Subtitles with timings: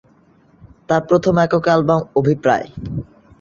[0.89, 2.67] তার প্রথম একক অ্যালবাম "অভিপ্রায়"।